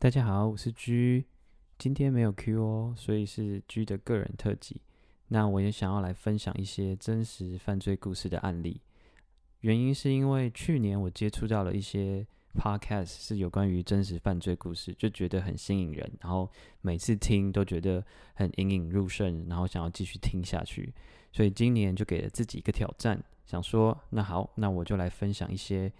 [0.00, 1.26] 大家好，我是 G，
[1.76, 4.80] 今天没有 Q 哦，所以是 G 的个人特辑。
[5.28, 8.80] 那我也想要来分享一些真实犯罪故事的案例，
[9.60, 20.94] 原因是因为去年我接触到了一些 Podcast 是有关于真实犯罪故事，就觉得很吸引人，然后每次听都觉得很引引入胜，然后想要继续听下去。
[21.30, 25.92] 所以今年就给了自己一个挑战，想说那好，那我就来分享一些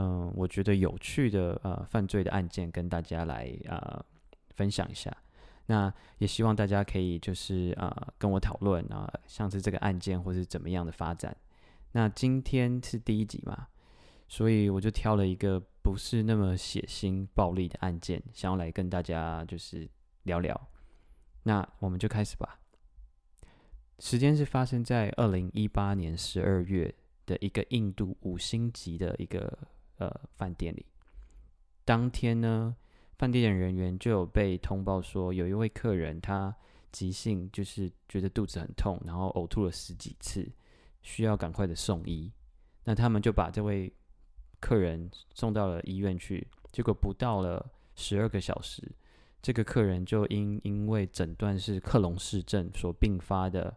[0.00, 4.00] 嗯，我觉得有趣的呃犯罪的案件跟大家来呃
[4.54, 5.14] 分享一下。
[5.66, 11.36] 那也希望大家可以就是呃跟我讨论啊，像是这个案件或是怎么样的发展。
[11.92, 13.66] 那今天是第一集嘛，
[14.28, 19.88] 所以我就挑了一个不是那么血腥暴力的案件，想要来跟大家就是
[20.22, 20.68] 聊聊。
[21.42, 22.60] 那我们就开始吧。
[23.98, 26.94] 时间是发生在二零一八年十二月
[27.26, 29.58] 的一个印度五星级的一个
[29.98, 30.84] 呃饭店里。
[31.84, 32.74] 当天呢，
[33.16, 36.54] 饭店的人员就有被通报说，有一位客人他
[36.90, 40.50] 急性就是觉得肚子很痛，然后呕吐了十几次，
[41.02, 42.32] 需要赶快的送医。
[42.84, 43.92] 那他们就把这位
[44.60, 48.82] 客人送到了医院去，结果不到了十二个小时，
[49.42, 53.76] 这个客人就因因为诊断是克隆氏症所并发的。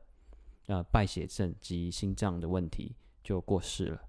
[0.67, 4.01] 呃，败血症及心脏的问题就过世了。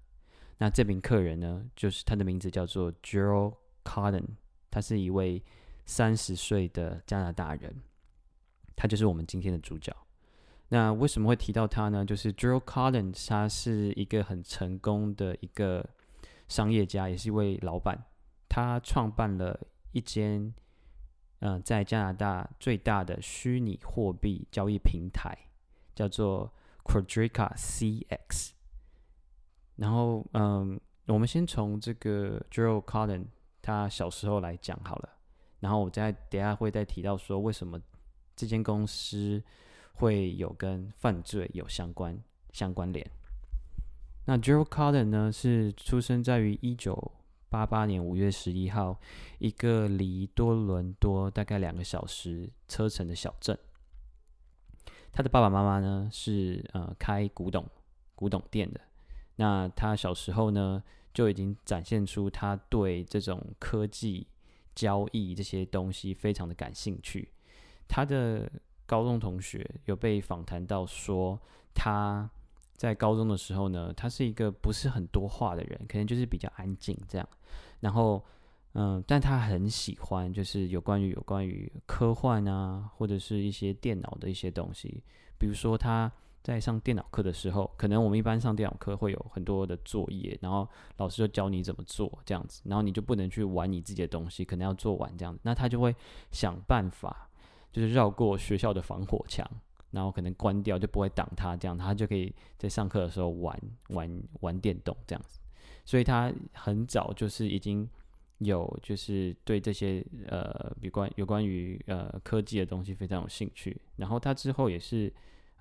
[0.63, 4.23] 那这名客人呢，就是他的名字叫做 Gerald Carden，
[4.71, 5.43] 他是一位
[5.85, 7.81] 三十岁的加拿大人，
[8.73, 9.93] 他就是我们今天的主角。
[10.69, 12.05] 那为什么会提到他呢？
[12.05, 15.85] 就是 Gerald Carden，他是一个很成功的一个
[16.47, 18.01] 商业家，也是一位老板。
[18.47, 19.59] 他创办了
[19.91, 20.53] 一间
[21.39, 25.37] 嗯，在加拿大最大的虚拟货币交易平台。
[25.93, 26.53] 叫做
[26.85, 28.51] Quadrica CX，
[29.75, 33.25] 然后嗯，我们先从这个 Gerald Carden
[33.61, 35.09] 他小时候来讲好了，
[35.59, 37.79] 然后我再等下会再提到说为什么
[38.35, 39.43] 这间公司
[39.93, 42.17] 会有跟犯罪有相关
[42.51, 43.09] 相关联。
[44.25, 47.11] 那 Gerald Carden 呢是出生在于一九
[47.49, 48.99] 八八年五月十一号
[49.37, 53.57] 一个离多伦多大概两个小时车程的小镇。
[55.11, 57.67] 他的爸爸妈妈呢是呃开古董
[58.15, 58.81] 古董店的，
[59.43, 60.81] 那他小时候呢
[61.13, 64.25] 就已经展现出他对这种科技
[64.73, 67.27] 交易这些东西非常的感兴趣。
[67.89, 68.49] 他的
[68.85, 71.37] 高中同学有被访谈到说，
[71.73, 72.29] 他
[72.77, 77.27] 在高中的时候呢，他是一个不是很多话的人，可能就是比较安静这样，
[77.81, 78.23] 然后。
[78.75, 85.03] 嗯，但他很喜欢，就是有关于有关于科幻啊，或者是一些电脑的一些东西。
[85.37, 86.11] 比如说他
[86.43, 90.67] 在上电脑课的时候，可能我们一般上电脑课会有很多的作业，然后
[90.97, 95.39] 老师就教你怎么做这样子，然后你就不能去玩你自己的东西，可能要做完这样子。
[95.43, 95.95] 那他就会
[96.31, 97.29] 想办法，
[97.71, 99.49] 就是绕过学校的防火墙，
[99.91, 105.39] 然后可能关掉就不会挡他，这样他就可以在上课的时候玩玩玩电动这样子。
[105.85, 107.89] 所以他很早就是已经。
[108.39, 113.79] 有就是对这些呃，比关有关于呃科技的东西非常有兴趣。
[113.95, 115.13] 然后他之后也是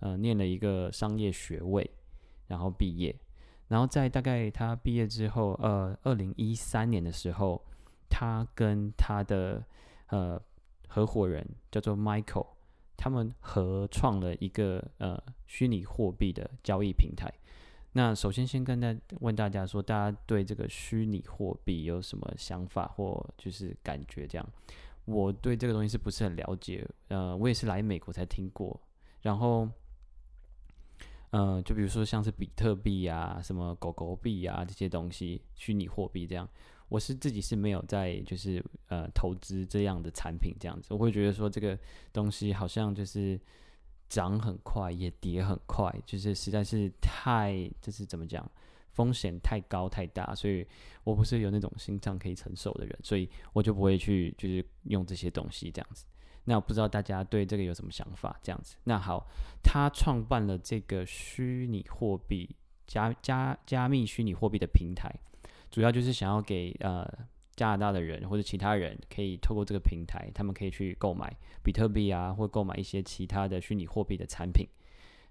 [0.02, 1.88] 呃念了一个商业学位，
[2.48, 3.14] 然后毕业。
[3.68, 7.64] 然后在大概他毕业之后，呃，二零一三年的时候，
[8.10, 9.64] 他跟他的
[10.08, 10.38] 呃
[10.88, 12.48] 合伙人叫做 Michael，
[12.98, 17.32] 他们合创了一个呃虚拟货币的交易平台。
[17.94, 24.26] 那首先先跟大问大家说，大家对这个虚拟货币有什么想法或就是感觉？
[24.26, 24.46] 这样，
[25.06, 26.86] 我对这个东西是不是很了解？
[27.08, 28.78] 呃，我也是来美国才听过。
[29.22, 29.68] 然后，
[31.32, 36.48] 呃，就比如说像是比特币啊、什么狗狗币啊这些东西，虚拟货币这样，
[36.88, 40.94] 我是自己是没有在就是呃投资这样的产品这样子。
[40.94, 41.78] 我会觉得说这个
[42.12, 43.38] 东西好像就是。
[44.08, 48.46] 涨很快，也跌很快，就是实在是太，就是怎么讲，
[48.90, 50.66] 风险太高太大，所以
[51.02, 56.04] 我不是有那种心脏可以承受的人，所以我就不会去，就是用这些东西这样子。
[56.44, 58.38] 那我不知道大家对这个有什么想法？
[58.42, 59.26] 这样子，那好，
[59.62, 62.54] 他创办了这个虚拟货币
[62.86, 65.12] 加加加密虚拟货币的平台，
[65.70, 67.06] 主要就是想要给呃。
[67.54, 71.30] 加拿大的人或者其他人可以透过这个平台，他们可以去购买
[71.62, 74.66] 比特币啊，或购买一些其他的虚拟货币的产品。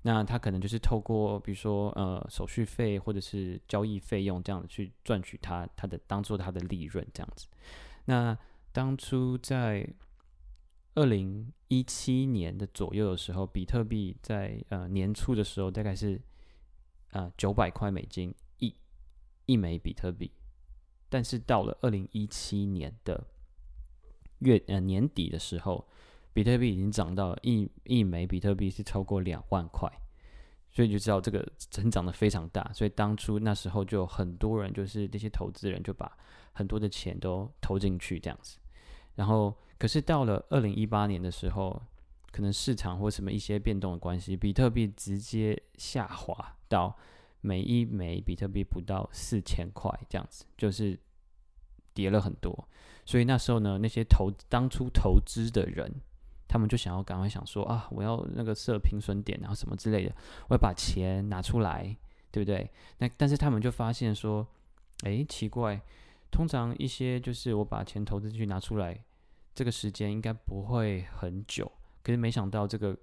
[0.04, 7.48] 那他可能就是透过比如说呃手续费或者是交易费用这样去赚取他他的当做他的利润这样子。
[8.06, 8.38] 那
[8.72, 9.86] 当初在
[10.96, 16.22] 二零一七年的左右的时候，比特币在呃年初的时候大概是
[17.12, 18.76] 呃九百块美金一
[19.46, 20.30] 一枚比特币，
[21.08, 23.26] 但是到了二零一七年的
[24.40, 25.88] 月呃年底的时候，
[26.34, 29.90] 比特币已经涨到一一枚比特币是超过两万块，
[30.70, 32.70] 所以就知道这个增长的非常大。
[32.74, 36.18] 所以当初那时候就很多人就是这些投资人就把
[36.52, 38.58] 很多的钱都投进去这样子。
[39.16, 41.82] 然后可是到了二零一八年的时候，
[42.32, 46.96] 可能市场或什么一些变动的关系，比特币直接下滑到
[47.42, 51.00] 每一枚比特币不到四千块这样子，就是
[51.96, 52.68] 跌了很多。
[53.08, 55.92] 所以那时候呢，那些投当初投资的人，
[56.48, 60.16] 他们就想要赶快想说啊，我要那个设平损点，然后什么之类的，
[60.48, 61.98] 我要把钱拿出来，
[62.30, 62.70] 对不对？
[63.00, 64.48] 那但是他们就发现说，
[65.06, 65.82] 哎，奇怪，
[66.30, 69.04] 通常一些就是我把钱投资进去拿出来，
[69.54, 71.72] 这个时间应该不会很久。
[72.04, 72.98] 可是没想到这个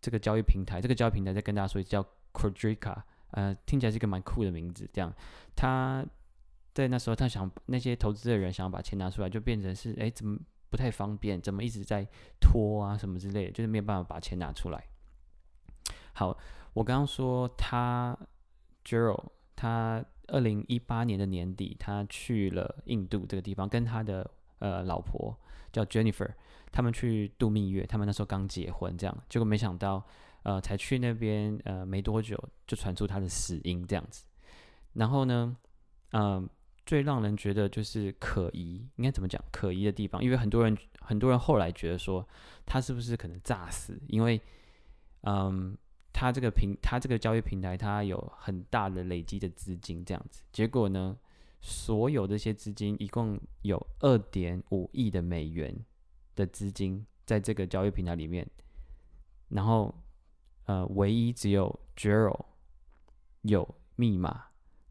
[0.00, 2.02] 这个交易平台，这个交易平台在跟大家说叫
[2.32, 3.02] Quadrica，
[3.32, 4.88] 呃，听起来是一个蛮酷的名字。
[4.92, 5.12] 这样，
[5.54, 6.04] 他
[6.72, 10.38] 在那时候他想那些投资的人想要把钱拿出来，就变成是哎怎么
[10.70, 12.06] 不太方便，怎么一直在
[12.40, 14.82] 拖啊什么之类的，就是没有办法把钱拿出来。
[16.12, 16.36] 好，
[16.72, 18.16] 我刚刚说他
[18.84, 19.24] Gerald，
[19.56, 25.36] 他二零一八年的年底，他去了印度这个地方，跟他的呃老婆
[25.72, 26.30] 叫 Jennifer。
[26.72, 30.06] 他们去度蜜月，他们那时候刚结婚，这样结果没想到，
[30.44, 34.24] 呃，才去那边呃没多久就传出他的死因这样子。
[34.92, 35.56] 然后呢，
[36.12, 36.48] 嗯，
[36.86, 39.42] 最让人觉得就是可疑，应该怎么讲？
[39.50, 42.24] 可疑的地方，因为很多人很多人后来觉得说
[42.64, 44.00] 他是不是可能诈死？
[44.06, 44.40] 因为，
[45.22, 45.76] 嗯，
[46.12, 50.44] 他这个平他这个交易平台，他有很大的累积的资金这样子。
[50.52, 51.18] 结果呢，
[51.60, 55.84] 所有这些资金一共有二点五亿的美元。
[56.36, 58.48] 的资金在这个交易平台里面，
[59.48, 59.94] 然后
[60.64, 62.46] 呃，唯一只有 Jero
[63.42, 64.46] 有密码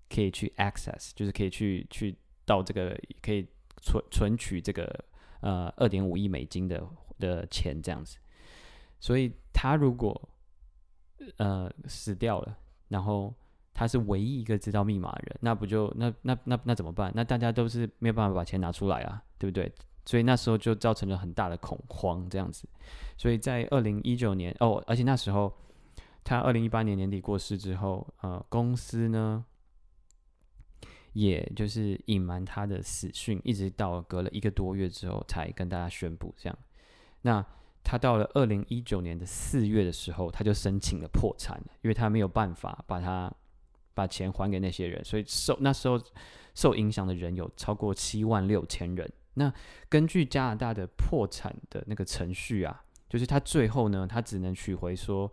[0.10, 3.48] 可以去 access，就是可以去去到这个可以
[3.81, 5.06] 存存取这个
[5.42, 6.88] 呃二点五亿美金的
[7.18, 8.18] 的钱这样子。
[9.00, 10.30] 所以他如果
[11.38, 13.33] 呃死掉了，然后
[13.79, 17.09] 他是唯一一个知道密码的人，那不就那那那那怎么办？
[17.15, 19.71] 那大家都是没有办法把钱拿出来啊，对不对？
[20.05, 22.67] 所以那时候就造成了很大的恐慌，这样子。
[23.15, 25.53] 所以在二零一九年哦，而且那时候
[26.25, 29.45] 他二零一八年年底过世之后，呃，公司呢，
[31.13, 36.59] 也就是隐瞒他的死讯，一直到隔了一个多月之后才跟大家宣布这样。
[37.21, 37.45] 那
[37.81, 43.33] 他到了二零一九年的四月的时候，他就申请了破产了，因为他没有办法把他
[44.00, 46.01] 把钱还给那些人，所以受那时候
[46.56, 49.12] 受影响的人有超过七万六千人。
[49.34, 49.54] 那
[49.90, 55.30] 根据加拿大的破产的那个程序啊，就是他最后呢，他只能取回说，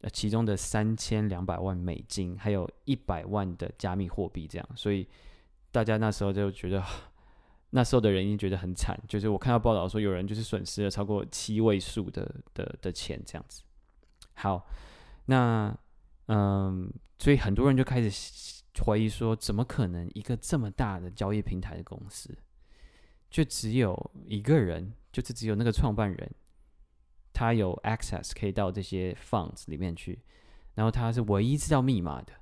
[0.00, 5.06] 呃，其中的三千两百万美金，还有一百万的加密货币这样，所以
[5.70, 6.82] 大家那时候就觉得，
[7.70, 13.62] 那时候的人已经觉得很惨，就是我看到报道说有人就是损失了超过七位数的的的钱这样子。
[14.34, 14.66] 好，
[15.26, 15.76] 那
[16.26, 22.34] 嗯，所以很多人就开始怀疑说，怎么可能一个这么大的交易平台的公司？
[23.28, 26.34] 就只有一个人，就是只有那个创办人，
[27.34, 30.18] 他有 access 可以到这些 funds 里面去，
[30.74, 32.32] 然后他是唯一知道密码的。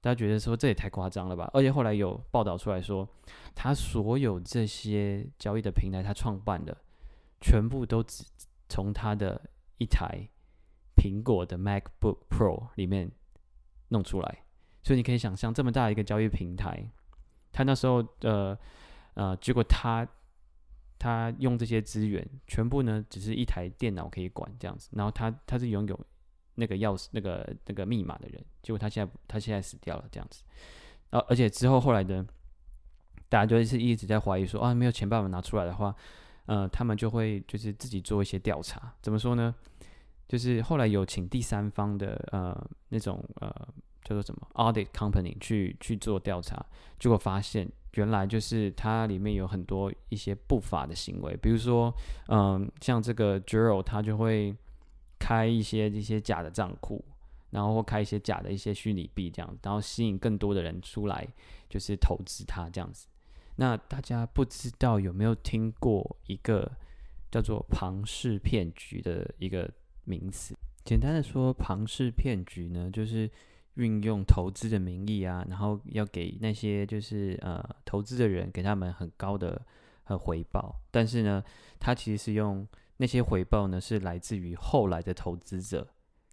[0.00, 1.50] 大家觉得说这也太夸张了吧？
[1.52, 3.08] 而且后来有报道出来说，
[3.52, 6.76] 他所有这些交易的平台他创办的，
[7.40, 8.24] 全部都只
[8.68, 10.28] 从他的一台
[10.96, 13.10] 苹果的 MacBook Pro 里面
[13.88, 14.38] 弄出来。
[14.82, 16.90] 所以你可以想象，这么大一个交易平台，
[17.52, 18.56] 他那时候呃。
[19.16, 20.04] 呃，结果他
[20.98, 26.00] 他用这些资源，全部呢只是一台电脑可以管这样子，然后他他是拥有
[26.56, 30.42] 那个钥匙、那个那个密码的人，结果他现在他现在死掉了这样子，
[31.10, 32.26] 然后而且之后后来的
[33.28, 35.94] 大家就是一直在怀疑说啊，没有钱办法拿出来的话，
[36.46, 39.54] 呃，他们就会就是自己做一些调查，怎么说呢？
[40.28, 43.48] 就是后来有请第三方的呃那种呃
[44.02, 46.64] 叫做什么 audit company 去去做调查，
[46.98, 47.70] 结果发现。
[47.96, 51.94] 原来就是它里面有很多一些不法的行为，比如说，
[52.26, 54.52] 嗯，像这个 Jero，他就会
[55.16, 57.04] 开一些一些假的账户，
[57.50, 61.24] 然后或开一些假的一些虚拟币这样，然后吸引更多的人出来，
[61.70, 63.06] 就是投资它这样子。
[63.54, 66.68] 那大家不知道有没有听过一个
[67.30, 69.70] 叫做庞氏骗局的一个
[70.04, 70.54] 名词？
[70.84, 73.30] 简单的说，庞氏骗局呢，就是。
[73.76, 79.60] 运用投资的名义啊，然后要给那些就是呃投资的人给他们很高的
[80.04, 81.42] 呃回报，但是呢，
[81.80, 82.64] 他其实是用
[82.98, 85.88] 那些回报呢是来自于后来的投资者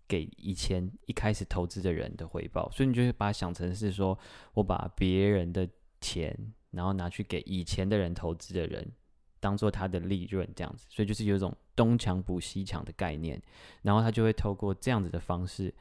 [0.08, 4.16] 给以前一开始投资的人的回报，所以你就会把它想成是说
[4.54, 5.68] 我把别人的
[6.00, 8.92] 钱，然后拿去给以前的人投资的人，
[9.42, 13.42] 当做他的利润这样子，所以就是有一种东墙补西墙的概念，
[13.82, 15.74] 然后他就会透过这样子的方式。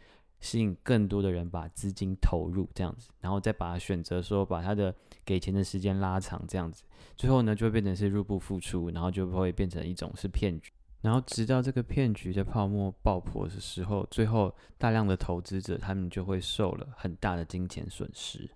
[0.42, 6.82] 吸引更多的人把资金投入这样子，然后再把它选择说把他的给钱的时间拉长这样子，
[7.14, 18.50] 最后呢就会变成是入不敷出，然后就会变成一种是骗局，然后直到这个骗局的泡沫爆破的时候，最后大量的投资者他们就会受了很大的金钱损失。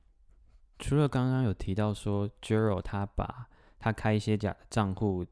[0.78, 3.46] 除了刚刚有提到说 j e r o 他把
[3.84, 5.26] 他开一些假的账户。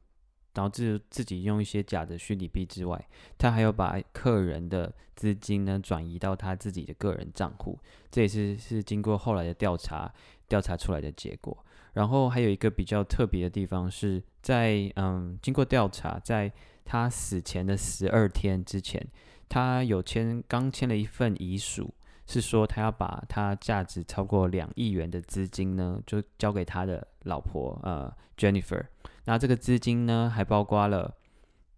[0.54, 7.78] 导致自己用一些假的虚拟币之外，他还有把客人的资金呢转移到他自己的个人账户，
[8.11, 10.12] 这也是是经过后来的调查
[10.49, 11.56] 调查出来的结果。
[11.94, 16.52] 然后还有一个比较特别的地方是在嗯，经过调查，在
[16.85, 19.02] 他死前的十二天之前，
[19.49, 21.94] 他有签刚签了一份遗属，
[22.26, 28.84] 是说他要把他价值超过两亿元的资金呢，就交给他的老婆呃 Jennifer。
[29.24, 31.14] 那这个资金呢，还包括了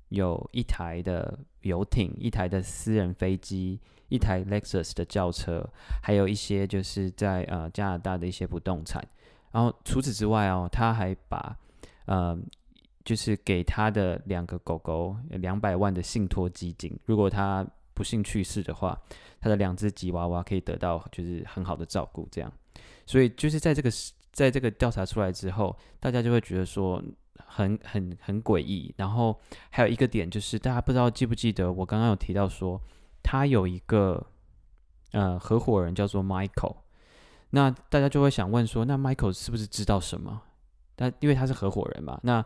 [0.09, 5.69] 有一台的游艇、一台的私人飞机、一台 Lexus 的轿车，
[6.03, 9.03] 还有一些就是在呃加拿大的一些不动产。
[9.51, 11.57] 然后除此之外哦，他还把
[12.07, 12.39] 呃
[13.05, 19.01] 就是给他的两个狗狗两百万的信托基金，如果他不幸去世的话，
[19.41, 22.29] 他的两只吉娃娃可以得到就是很好的照顾。
[22.31, 22.53] 这样，
[23.07, 23.91] 所以就是在这个
[24.33, 27.03] 在这个调查出来之后，大家就会觉得说。
[27.47, 29.39] 很很很诡异，然后
[29.71, 32.81] 还有一个点就是，大家不知道记不记得我刚刚有提到说，
[33.23, 34.25] 他有一个
[35.13, 36.77] 呃合伙人叫做 Michael，
[37.51, 40.43] 那大家就会想问说，那 Michael 是不是知道什么？
[40.97, 42.45] 但因为他是合伙人嘛，那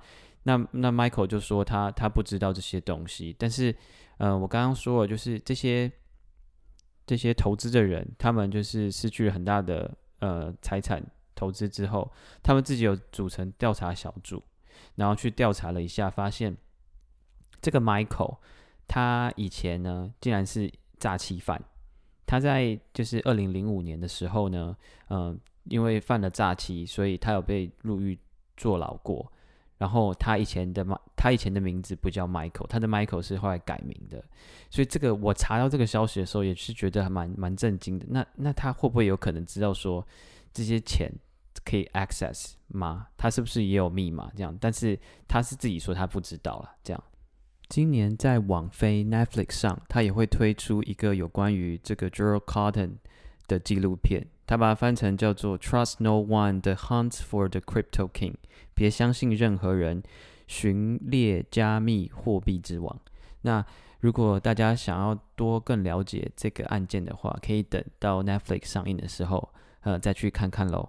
[0.48, 3.74] 那那 Michael 就说他他不知道这些东西，但是
[4.16, 5.92] 呃我刚刚说了，就是这些
[7.04, 12.10] 这些投资的人，他们就是失去了很大的呃财产投资之后，
[12.42, 14.42] 他们自己有组成调查小组。
[14.94, 16.56] 然后去调查了一下，发现
[17.60, 18.38] 这个 Michael
[18.86, 21.60] 他以前呢，竟然是诈欺犯。
[22.26, 24.76] 他在就是二零零五年的时候呢，
[25.10, 28.18] 嗯，因为犯了诈欺，所以他有被入狱
[28.56, 29.32] 坐牢过。
[29.78, 34.22] 然后他以前的他以前的名字不叫 Michael，他的 Michael 是后来改名的。
[34.68, 38.04] 所以这个我查到这个消息的时候，也是觉得还蛮蛮震惊的。
[38.10, 40.06] 那那他会不会有可能知道说
[40.52, 41.10] 这些钱？
[41.64, 43.08] 可以 access 吗？
[43.16, 44.30] 他是不是也有密码？
[44.36, 46.76] 这样，但是他是自己说他不知道了。
[46.84, 47.04] 这样，
[47.68, 52.92] 今年在网飞 Netflix 上，他也会推出一个有关于这个 Gerald Cotton
[53.48, 58.34] 的纪录片，他把它翻成叫做 Trust No One: The Hunt for the Crypto King，
[58.72, 60.02] 别相信任何人，
[60.46, 62.98] 寻猎加密货币之王。
[63.42, 63.62] 那
[64.00, 70.88] 如果大家想要多更了解这个案件的话，可以等到 Netflix 上映的时候，呃，再去看看喽。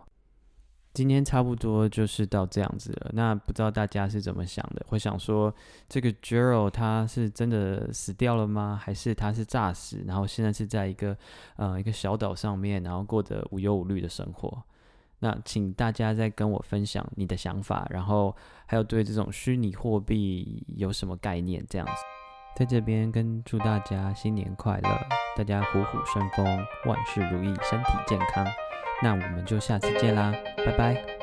[0.99, 3.11] 今天差不多就是到这样子了。
[3.13, 4.85] 那不知道大家是怎么想的？
[4.89, 5.53] 会想说
[5.87, 8.77] 这个 Gerald 他是真的死掉了吗？
[8.83, 10.03] 还是他是诈死？
[10.05, 11.15] 然后现在是在一个
[11.55, 14.61] 呃一个小岛上面，然后过着无忧无虑的生活？
[15.19, 21.65] 那请大家再跟我分享你的想法，然后还有对这种虚拟货币有什么概念？
[21.69, 21.93] 这样子，
[22.57, 24.89] 在这边跟祝大家新年快乐，
[25.37, 26.45] 大家虎虎生风，
[26.87, 28.45] 万事如意，身体健康。
[29.01, 30.33] 那我们就下次见啦，
[30.65, 31.18] 拜拜。